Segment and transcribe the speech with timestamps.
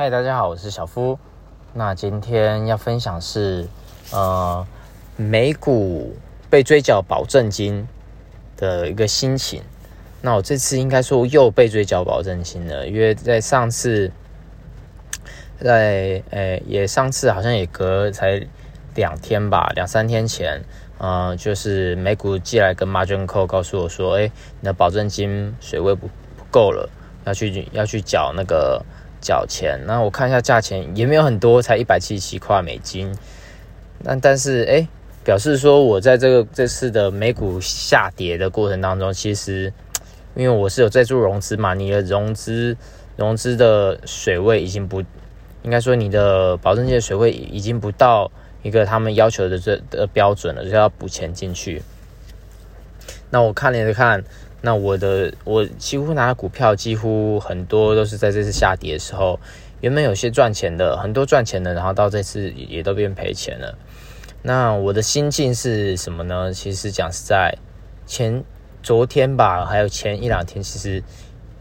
[0.00, 1.18] 嗨，大家好，我是小夫。
[1.74, 3.68] 那今天要分享是，
[4.12, 4.66] 呃，
[5.16, 6.16] 美股
[6.48, 7.86] 被追缴保证金
[8.56, 9.62] 的一个心情。
[10.22, 14.10] 那我这次应该说又被追缴保证金了，因为在上次，
[15.58, 18.46] 在诶也上次好像也隔才
[18.94, 20.62] 两天吧，两三天前，
[20.96, 26.06] 呃，就是美股寄来跟 Margin Call 告诉我说，哎，你的保证金水位不
[26.38, 26.88] 不够了，
[27.26, 28.82] 要去要去缴那个。
[29.20, 33.14] 缴钱，那我看一下价钱也没有很多，才一百七十七块美金。
[34.00, 34.88] 那但是哎，
[35.24, 39.72] 表示说我在这个这次的美股下跌的过程当中，其实
[40.34, 42.76] 因为我是有在做融资嘛，你的融资
[43.16, 45.02] 融资的水位已经不
[45.62, 48.30] 应该说你的保证金的水位已经不到
[48.62, 51.82] 一个他们要求的这的标准了，就要补钱进去。
[53.30, 54.24] 那我看了看。
[54.62, 59.40] 那我的我几乎拿股票几乎很多都是在这次下跌的时候，
[59.80, 63.78] 原本有些赚钱的，很多赚钱的，然后到这次也都变赔钱了。
[64.42, 66.52] 那我的心境是什么呢？
[66.52, 67.56] 其实讲实在，
[68.04, 68.44] 前
[68.82, 71.02] 昨天吧，还有前一两天，其实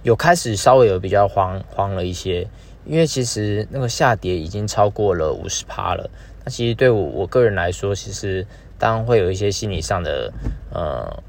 [0.04, 2.48] 有开始稍微有比较慌慌了一些，
[2.86, 6.10] 因为其实那个下跌已经超过了五十趴了。
[6.44, 8.46] 那其实对我我个人来说，其实
[8.78, 10.34] 当然会有一些心理上的
[10.74, 11.24] 呃。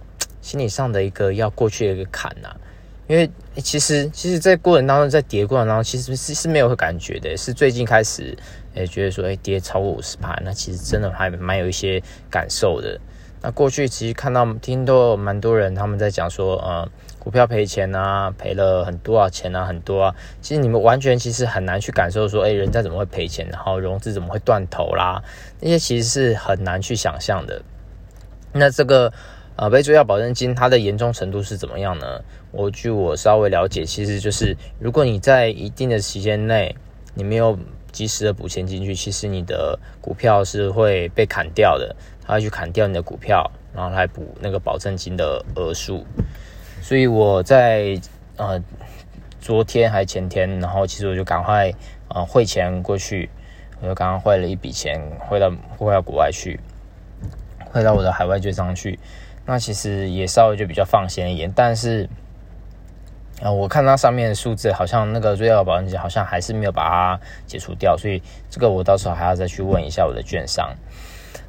[0.51, 2.49] 心理上的一个要过去的一个坎呐，
[3.07, 3.31] 因为
[3.63, 8.37] 其实其实，在过程当中，在跌过程当中，其实是是没有感觉的，是最近开始，
[8.75, 12.99] 诶，觉得说，诶，跌超过五十趴，那其实真的还蛮有一些感受的。
[13.41, 16.89] 那过去其实看到听到蛮多人他们在讲说，呃，
[17.21, 20.15] 股票赔钱啊，赔了很多少钱啊，很多啊。
[20.43, 25.23] 其实你们完全其实很难去感受说，诶，人家怎么会赔钱，然后融资怎么会断头啦，
[25.61, 27.63] 那些其实是很难去想象的。
[28.53, 29.13] 那这个。
[29.57, 32.23] 啊，被追缴保证金，它的严重程度是怎么样呢？
[32.51, 36.75] 我据我稍微了解，其实就是如果你在一定的时间内，
[37.15, 37.59] 你没有
[37.93, 41.95] 及时的补钱进去，其实你的股票是会被砍掉的，
[42.27, 46.07] 他会去砍掉你的股票，然后来补那个保证金的额数。
[46.81, 48.01] 所以我在
[48.37, 48.59] 呃
[49.41, 51.71] 昨天还前天，然后其实我就赶快
[52.09, 53.29] 啊汇钱过去，
[53.83, 54.99] 我就刚刚汇了一笔钱
[55.29, 56.59] 汇到汇到国外去，
[57.71, 58.99] 汇到我的海外券商去。
[59.51, 62.09] 那其实也稍微就比较放心一点，但是
[63.43, 70.73] 啊，我看它上面的数字好像那个追缴保证金好像还是没有把它解除掉，所以这个我到时候还要再去问一下我的券商。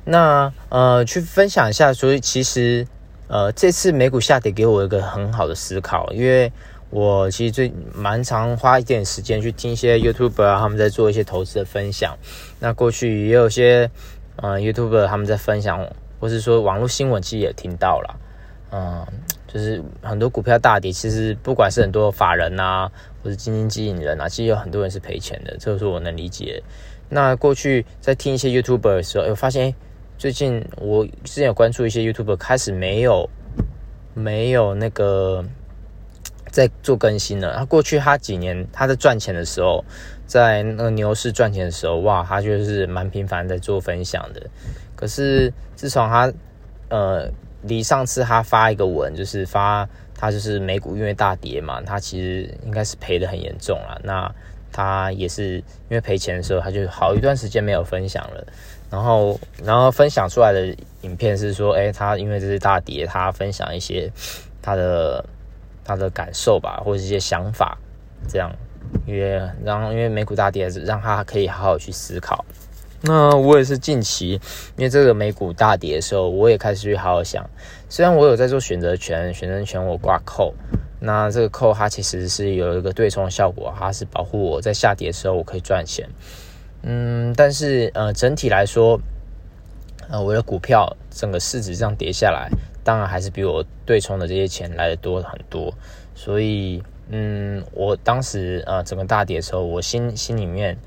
[0.03, 2.87] 那呃，去分享一下，所以其实
[3.27, 6.51] 呃，这次美股下跌给我一个很好的思考，因为
[6.89, 12.17] 我其实最蛮常花一点时间去听一些 YouTuber 啊，他们在做一些投资的分享。
[12.59, 13.91] 那过去也有些
[14.37, 15.87] 呃 YouTuber 他们在分享。
[16.21, 18.19] 或是说网络新闻其实也听到了，
[18.71, 19.05] 嗯，
[19.47, 22.89] 就是很多股票大跌，其实不管是很多法人呐，
[23.23, 26.61] 或是基金经理人啊，其实有很多人是赔钱的，这个是我能理解。
[27.09, 29.73] 那过去在听一些 YouTuber 的时候，哎，发现
[30.17, 33.27] 最近我之前有关注一些 YouTuber，开始没有
[34.13, 35.43] 没有那个
[36.51, 37.55] 在做更新了。
[37.57, 39.83] 他过去他几年他在赚钱的时候，
[40.25, 44.41] 在那个牛市赚钱的时候，哇，他就是蛮频繁在做分享的。
[45.01, 46.31] 可是自从他，
[46.89, 47.27] 呃，
[47.63, 53.99] 离上次他发一个文，就是发他就是美股因为大跌嘛，他其实应该是赔的很严重了。
[54.03, 54.31] 那
[54.71, 58.45] 他也是因为赔钱的时候，他就好一段时间没有分享了。
[58.91, 60.67] 然后，然后分享出来的
[61.01, 64.11] 影片是说，哎，他因为这是大跌，他分享一些
[64.61, 65.25] 他的
[65.83, 67.75] 他的感受吧，或者一些想法，
[68.27, 68.51] 这样，
[69.07, 72.45] 因为然后因为美股大跌，让他可以好好去思考。
[73.03, 74.39] 那我也是近期，
[74.77, 77.43] 因为这个美股大跌的时候，我也开始去好好想。
[77.89, 80.53] 虽然我有在做选择权，选择权我挂扣，
[80.99, 86.07] 那这个扣它其实是有一个对冲的效果，它是保护我在下跌的时候我可以赚钱。
[86.83, 89.01] 嗯，但是呃整体来说，
[90.07, 92.51] 呃我的股票整个市值这样跌下来，
[92.83, 95.73] 当然还是比我对冲的这些钱来的多很多。
[96.13, 100.77] 所以嗯，我当时呃整个大跌的时候，我心心里面。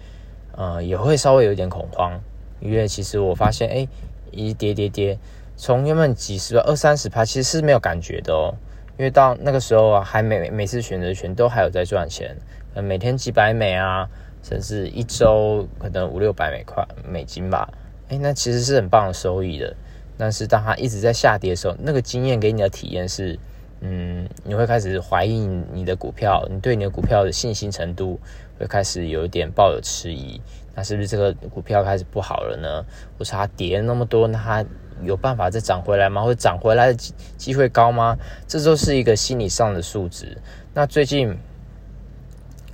[0.57, 2.21] 呃，也会稍微有一点恐慌，
[2.61, 3.89] 因为其实我发现，哎，
[4.31, 5.19] 一跌跌跌，
[5.57, 8.55] 从原本几十、二三十趴，其实是没有感觉的哦。
[8.97, 12.37] 因为到那个时候啊，还每每次选择权都还有在赚钱，
[12.75, 14.09] 每天几百美啊，
[14.43, 17.69] 甚至一周可能五六百美块美金吧，
[18.09, 19.75] 哎，那其实是很棒的收益的。
[20.17, 23.39] 但是当它一直在下跌的时候，那个经验给你的体验是。
[23.87, 28.19] 嗯，你会开始怀疑你的股票，你对你的股票的信心程度
[28.59, 30.41] 会开始有一点抱有迟疑。
[30.75, 32.83] 那是不是这个股票开始不好了呢？
[33.19, 34.65] 或是它跌了那么多，那它
[35.03, 36.23] 有办法再涨回来吗？
[36.23, 38.17] 或者涨回来的机机会高吗？
[38.49, 40.39] 这都是一个心理上的数值。
[40.73, 41.37] 那最近，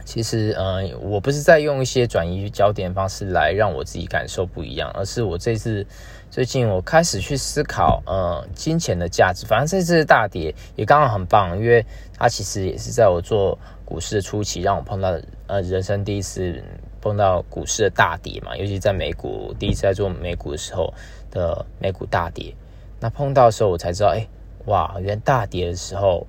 [0.04, 5.84] 其实，呃，我不是在用一些转移焦点方式来让我自己感受不一样，而是我这次
[6.30, 9.44] 最近我开始去思考，呃，金钱的价值。
[9.44, 11.84] 反正这次大跌也刚好很棒，因为
[12.16, 15.18] 它其实也是在我做股市的初期，让我碰到
[15.48, 16.62] 呃人生第一次
[17.00, 20.94] 碰到股市的大跌嘛，尤其在美股第一次在做美股的时候
[21.32, 22.54] 的美股大跌。
[23.00, 24.24] 那碰到的时候，我才知道，哎，
[24.66, 26.26] 哇，原来大跌的时候。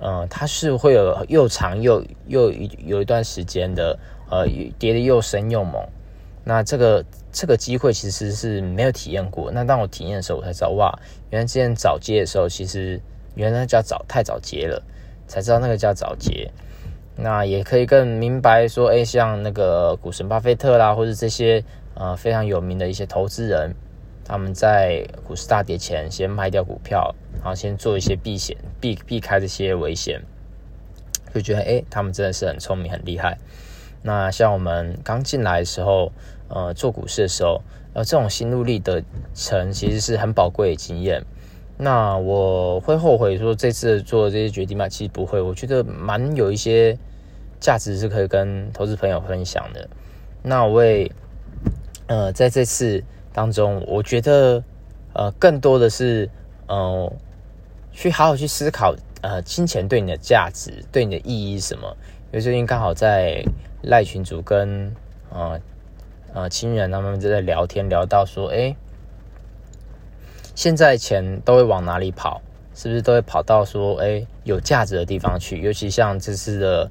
[0.00, 2.52] 嗯，它是会有又长又又
[2.86, 3.98] 有一段时间的，
[4.30, 4.46] 呃，
[4.78, 5.84] 跌的又深又猛。
[6.48, 9.50] 那这个这个机会其实是没有体验过。
[9.50, 10.98] 那当我体验的时候，我才知道哇，
[11.28, 12.98] 原来之前早接的时候，其实
[13.34, 14.82] 原来叫早太早接了，
[15.26, 16.50] 才知道那个叫早接。
[17.16, 21.62] 那也可以更明白说，哎，像那个股神巴菲特啦，或者这些
[21.92, 23.74] 呃非常有名的一些投资人。
[24.24, 30.22] 他们在股市大跌前先卖掉股票，然后先做一些避险、避避开这些危险，
[31.34, 33.36] 就觉得哎，他们真的是很聪明、很厉害。
[34.00, 36.12] 那像我们刚进来的时候，
[36.48, 37.60] 呃，做股市的时候，
[37.92, 38.82] 呃，这种心路历
[39.34, 41.22] 程其实是很宝贵的经验。
[41.76, 44.88] 那我会后悔说这次做这些决定吗？
[44.88, 46.98] 其实不会，我觉得蛮有一些
[47.60, 49.88] 价值是可以跟投资朋友分享的。
[50.42, 51.10] 那我也
[52.06, 53.02] 呃，在这次。
[53.30, 54.64] 当中，我觉得，
[55.12, 56.28] 呃，更多的是，
[56.66, 57.08] 嗯，
[57.92, 61.86] 去好好去思考，呃，金钱对你的价值，对你的意义是什么？
[62.32, 63.44] 因为最近刚好在
[63.82, 64.92] 赖群主跟，
[65.30, 65.60] 呃，
[66.38, 68.76] 呃，亲人他们就在聊天，聊到说，哎，
[70.54, 72.40] 现在钱都会往哪里跑？
[72.76, 75.60] 是不是都会跑到说，哎，有价值的地方去？
[75.60, 76.88] 尤其像这次的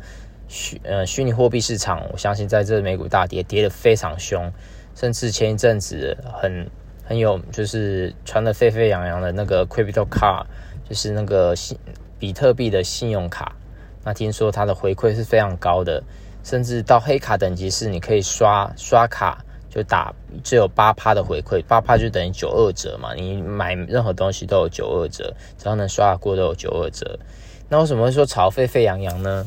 [0.50, 4.52] 虚，呃，虚拟货币市场，我相信在这美股大跌，跌得非常凶。
[4.96, 6.70] 甚至前一阵子很
[7.06, 10.44] 很有，就是传的沸沸扬扬的那个 Crypto Card，
[10.90, 11.80] 就是那个信
[12.20, 13.56] 比特币的信用卡。
[14.04, 16.04] 那听说它的回馈是非常高的，
[16.48, 20.14] 甚至到黑卡等级是你可以刷刷卡就打
[20.46, 23.14] 只有八趴的回馈，八趴就等于九二折嘛。
[23.14, 27.20] 你买任何东西都有九二折，只要能刷得过都有九二折。
[27.68, 29.46] 那为什么会说炒沸沸扬扬呢？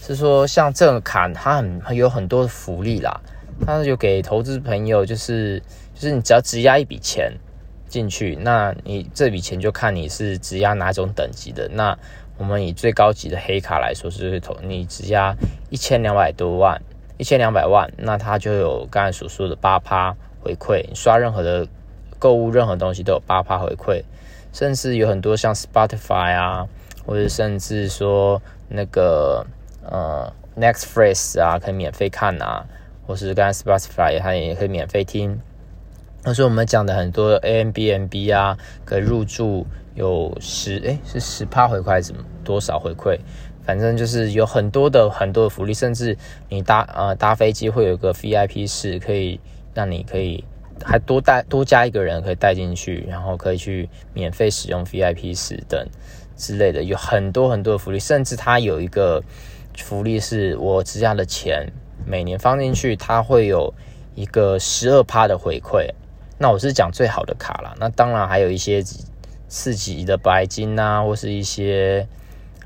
[0.00, 3.20] 是说像这个卡它很有很多的福利啦。
[3.66, 5.62] 他就给投资朋友，就是
[5.94, 7.30] 就是你只要质押一笔钱
[7.86, 11.68] 进去，那你这笔钱就看你是质押哪种等级的。
[11.68, 11.96] 那
[12.38, 15.34] 我们以最高级的黑卡来说，是投你只押
[15.70, 16.80] 一千两百多万，
[17.18, 20.84] 一千两百万，那它就有刚才所说的八趴回馈。
[20.88, 21.66] 你刷任何的
[22.18, 24.02] 购物，任何东西都有八趴回馈，
[24.52, 26.66] 甚至有很多像 Spotify 啊，
[27.06, 29.46] 或者甚至说那个
[29.84, 32.64] 呃 Next Phrase 啊，可以免费看啊。
[33.04, 35.40] 或是刚才 Spotify 它也可以免费听。
[36.22, 42.12] 那是我们讲的很多 A M B N B 啊，可以入住有十哎是十趴回馈还是
[42.44, 43.18] 多少回馈？
[43.64, 46.16] 反正就是有很多的很多的福利，甚至
[46.48, 49.38] 你搭呃搭飞机会有个 V I P 室，可以
[49.72, 50.44] 让你可以
[50.84, 55.86] 还多带多加一个人可以带进去，然后可以去免费使用 V I P 室等
[56.36, 59.22] 之类的，有很多很多的福利，甚至它有一个
[59.76, 61.66] 福利是我质押的钱。
[62.04, 63.72] 每年放进去，它会有
[64.16, 65.88] 一个十二趴的回馈。
[66.36, 68.82] 那我是讲最好的卡啦，那当然还有一些
[69.52, 72.08] 四级的白金啊，或是一些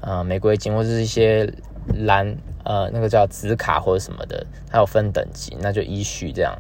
[0.01, 1.53] 呃玫瑰金，或者是一些
[1.93, 2.25] 蓝
[2.63, 6.57] 呃那个叫紫卡或者什么的，它有分等级，那就依序这样。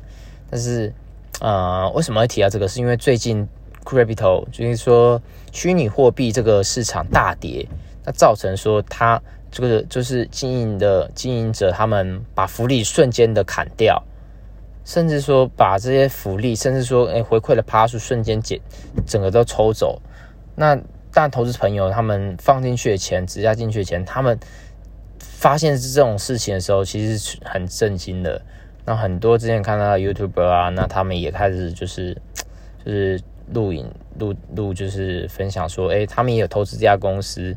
[0.50, 0.92] 但是
[1.40, 2.66] 呃为什么会提到这个？
[2.66, 3.46] 是因为最近
[3.84, 7.64] crypto 就是说虚拟货币这个市场大跌，
[8.04, 9.22] 那造成说它。
[9.48, 14.02] 这个就是经营的经营者，他们把福利瞬间的砍掉，
[14.86, 18.58] 甚至说把这些福利，甚至说哎回馈的趴数瞬间减，
[19.04, 20.00] 整个都抽走。
[20.54, 20.80] 那
[21.12, 24.38] 但投资朋友他们放进去的钱，直押进去的钱，他们
[25.18, 28.40] 发现是这种事情的时候，其实很震惊的。
[28.86, 32.16] 那很多之前看到 YouTube 啊，那他们也开始就是
[32.82, 33.20] 就是
[33.52, 33.86] 录影
[34.18, 37.54] 录录，就是分享说，哎，他们也有投资这家公司。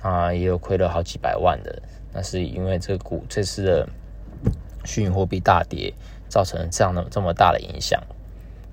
[0.00, 1.82] 啊，也有亏了好几百万的，
[2.12, 3.88] 那是因为这个股这次的
[4.84, 5.92] 虚拟货币大跌，
[6.28, 8.02] 造成这样的这么大的影响。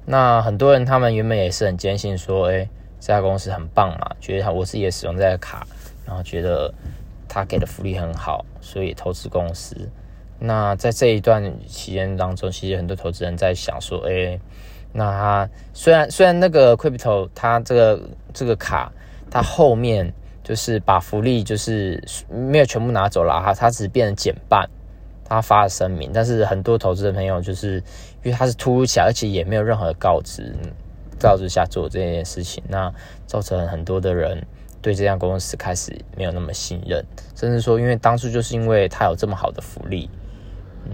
[0.06, 2.70] 那很多人他们原本也是很坚信说，哎，
[3.00, 5.66] 这家公司很棒嘛，觉得我自己也使用这个卡，
[6.06, 6.74] 然后觉得
[7.28, 9.76] 他给的福利很好，所以投资公司。
[10.38, 14.40] 那在这一段期间当中，其实很多投资人在想说，哎，
[14.94, 18.02] 那他虽然虽然那个 Crypto 它这个
[18.34, 18.92] 这个卡，
[19.32, 20.14] 它后面。
[20.46, 24.70] 就是把福利就是没有全部拿走了哈，它只变成减半。
[25.28, 27.78] 他发了声明，但是很多投资的朋友就是
[28.24, 30.56] 因为他是突如其来，而且也没有任何告知
[31.20, 32.94] 告知下做这件事情，那
[33.26, 34.46] 造成很多的人
[34.82, 37.04] 对这家公司开始没有那么信任，
[37.36, 40.10] 甚至说，因为当初就是因为他有这么好的福利，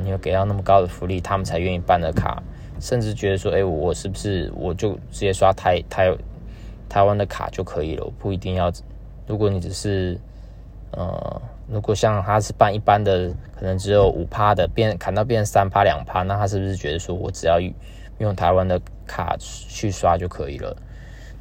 [0.01, 2.41] 你有给到那么高的福利，他们才愿意办的卡，
[2.79, 6.15] 甚至觉得说，哎，我是不是我就直接刷台台
[6.87, 8.05] 台湾的卡就可以了？
[8.05, 8.71] 我不一定要，
[9.27, 10.17] 如果你只是，
[10.91, 17.59] 呃，如果像他是办一般的，可能只有五趴的，变砍到变三趴两趴，那他是不是觉得说我只要
[18.19, 20.75] 用台湾的卡去刷就可以了？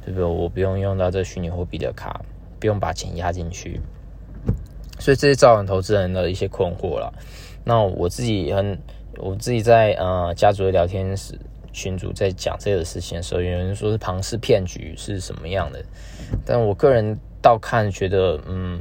[0.03, 0.23] 对不对？
[0.23, 2.21] 我不用用到这虚拟货币的卡。
[2.59, 3.81] 不用把钱压进去，
[4.99, 7.11] 所以这些造成投资人的一些困惑了。
[7.63, 8.77] 那我自己很，
[9.17, 11.33] 我自己在呃家族的聊天室
[11.73, 15.83] 群组在讲这个事情的时候，有人说是庞氏骗局是什么样的？
[16.45, 18.79] 但我个人倒看觉得，嗯，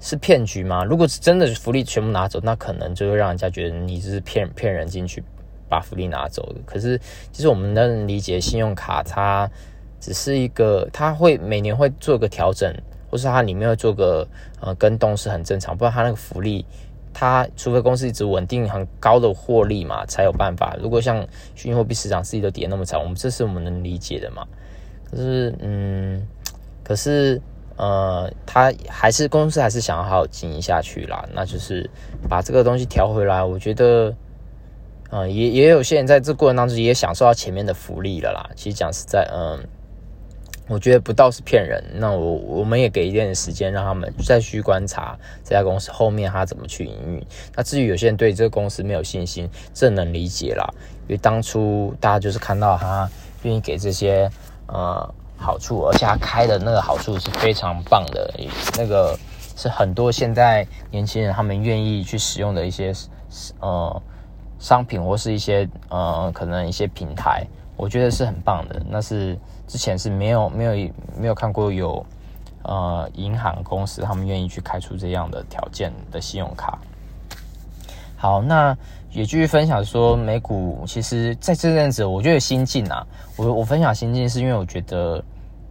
[0.00, 0.82] 是骗局吗？
[0.84, 5.22] 如果是真的福利全部拿走，那可能就会让人家觉得你是骗骗人进去
[5.68, 6.60] 把福利拿走的。
[6.66, 6.98] 可是
[7.30, 9.48] 其实我们能理解，信用卡它。
[10.02, 12.74] 只是一个，它会每年会做个调整，
[13.10, 14.26] 或是它里面会做个
[14.58, 15.76] 呃跟动是很正常。
[15.76, 16.64] 不然它那个福利，
[17.12, 20.74] 它除非公司一直稳定很高的获利嘛，才有办法。
[20.80, 21.22] 如果像
[21.54, 24.42] 虚拟货币市场自己都跌那么惨，我们这是我们能理解的嘛？
[25.10, 26.26] 可是嗯，
[26.82, 27.38] 可是
[27.80, 31.26] 呃，他还是公司还是想要好好经营下去啦。
[31.32, 31.88] 那就是
[32.28, 33.42] 把这个东西调回来。
[33.42, 34.14] 我觉得，
[35.08, 38.50] 呃，也也有些人在这过程当中也享受到前面的福利了啦。
[38.54, 39.66] 其实讲实在，嗯。
[40.68, 47.26] 我觉得不到是骗人，那我我们也给一点时间让他们再去观察这家公司后面他怎么去营运。
[47.56, 50.64] 那至于有些人对这个公司没有信心，这能理解啦，
[51.08, 53.10] 因为当初大家就是看到他
[53.42, 54.30] 愿意给这些
[54.68, 58.30] 呃好处，而且他开的那个好处是非常棒的，
[58.76, 59.18] 那个
[59.56, 62.92] 是很多现在年轻人他们愿意去使用的一些
[63.58, 64.02] 呃
[64.58, 67.44] 商品或是一些呃可能一些平台。
[67.76, 72.04] 我觉得是很棒的，那是之前是没有没有没有看过有
[72.62, 76.78] 呃银行公司他们愿意去开出这样的条件的信用卡。
[78.16, 78.76] 好，那
[79.12, 85.22] 也继续分享说美股，其实在这阵子我觉得心境啊，我我分享心境是因为我觉得，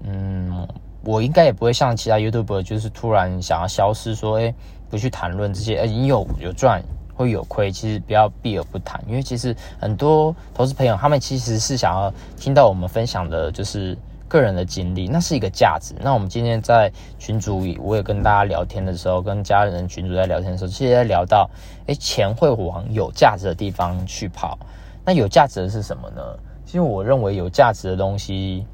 [0.03, 0.67] 嗯，
[1.03, 4.53] 我应该也不会像其他 YouTube 就是突然想要消失，说哎
[4.89, 6.81] 不去谈论这些，哎你有有赚。
[7.19, 13.97] 会有亏，其实不要避而不谈，因为其实很多投资朋友他们其实是想要听到我们分享的，就是
[14.29, 15.93] 个人的经历，那是一个价值。
[15.99, 21.49] 那我们今天在群组，我也跟大家聊天的时候，跟家人群组在聊天的时候，其实在聊到，
[21.87, 24.57] 哎，钱会往有价值的地方去跑。
[25.03, 26.21] 那有价值的是什么呢？
[26.65, 28.65] 其实我认为有价值的东西，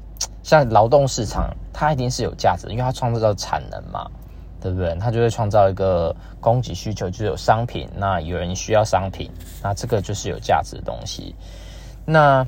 [0.44, 4.08] 像劳动市场，它一定是有价值，因为它创造到产能嘛。
[4.58, 4.96] 对不对？
[4.96, 9.30] 它就会创造一个供给需求，就是有商品，那有人需要商品，
[9.62, 11.36] 那这个就是有价值的东西。
[12.04, 12.44] 那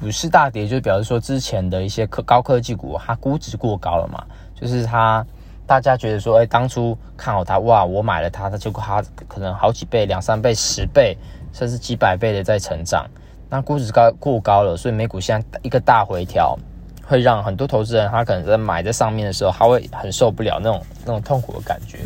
[0.00, 4.22] 股市大跌，就表示说之前的一些科高科技股，它估值过高了嘛？
[4.54, 5.24] 就是它
[5.66, 11.16] 大家觉得说，哎，当初看好它，哇，我买了它，它结果它可能好几倍、两三倍、十倍，
[11.52, 13.06] 甚至几百倍的在成长，
[13.48, 16.58] 那估值高过高了，所以美股现在一个大回调。
[17.06, 21.98] 会让很多投资人，他可能在买在上面的时候，他会很受不了那种那种痛苦的感觉。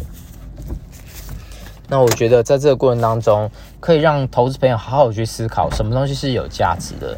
[1.86, 7.16] 那我觉得在这个过程当中，可以让投资朋友好好去思考，什么东西是有价值的。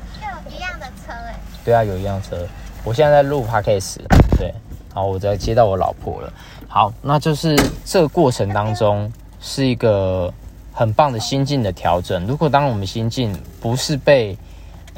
[1.70, 2.36] 对啊，有一辆车。
[2.82, 3.98] 我现在在录 podcast，
[4.36, 4.52] 对，
[4.92, 6.32] 好，我在接到我老婆了。
[6.66, 9.08] 好，那就是这个过程当中
[9.40, 10.34] 是一个
[10.72, 12.26] 很棒的心境的调整。
[12.26, 14.36] 如果当我们心境不是被，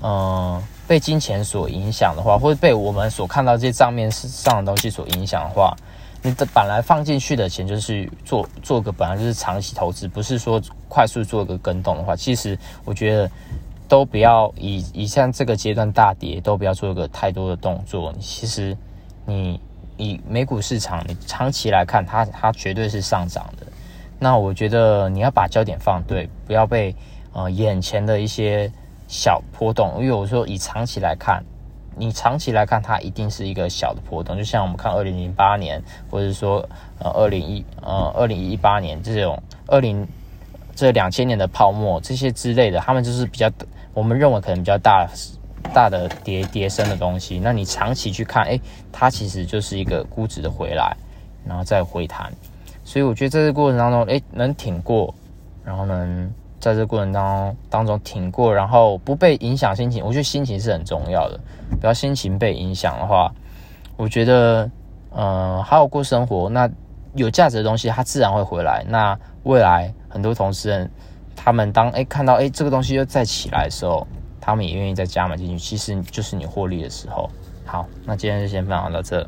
[0.03, 0.63] 嗯。
[0.85, 5.75] 被金钱所影响的话，或者被我们所看到这些账面上的东西所影响的话，
[6.21, 13.31] 你的本来放进去的钱就是做做个本来就是长期投资，不是说快速做个跟动的话，其实我觉得
[13.93, 18.11] 都不要以以像这个阶段大跌都不要做一个太多的动作。
[18.19, 18.75] 其实
[19.27, 19.61] 你
[19.99, 23.67] 以美股市场，你长期来看，它它绝对是上涨的。
[24.19, 26.97] 那我觉得你要把焦点放对，不要被
[27.35, 28.73] 呃眼前的一些。
[29.09, 31.45] 小波动，因为我说以长期来看，
[31.99, 36.67] 你长期来看它一定是一个小的波动，就像我们看二零零八年，或者说
[36.99, 40.09] 呃二零一呃二零一八年这种二零
[40.75, 43.51] 这两千年的泡沫这些之类的，他们就是比较
[43.95, 45.09] 我们认为可能比较大
[45.73, 47.39] 大的跌跌升的东西。
[47.39, 48.59] 那你长期去看，哎，
[48.91, 50.97] 它其实就是一个估值的回来，
[51.47, 52.33] 然后再回弹。
[52.85, 55.15] 所以我觉得在这过程当中，哎，能挺过，
[55.65, 56.33] 然后能。
[56.63, 61.37] 在这过程当中当中挺过，然后不被影响心情，我觉得心情是很重要的。
[61.81, 63.33] 不要心情被影响的话，
[63.97, 64.71] 我觉得，
[65.11, 66.71] 嗯，好好过生活，那
[67.17, 68.85] 有价值的东西它自然会回来。
[68.89, 70.89] 那未来很多同事人，
[71.37, 74.07] 他们当哎看到哎这个东西又再起来的时候，
[74.41, 77.31] 他们也愿意再加码进去，其实就是你获利的时候。
[77.65, 79.27] 好，那今天就先分享到这。